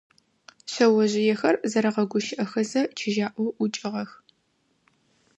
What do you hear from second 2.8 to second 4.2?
чыжьаӀоу ӀукӀыгъэх.